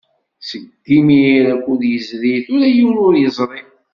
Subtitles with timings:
[0.49, 0.63] Seg
[0.97, 3.61] imir akud yezri, tura yiwen ur yeẓri.